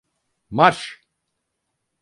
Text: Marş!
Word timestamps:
Marş! 0.49 1.01